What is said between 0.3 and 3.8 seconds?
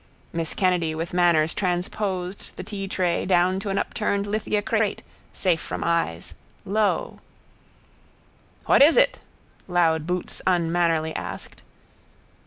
Miss Kennedy with manners transposed the teatray down to an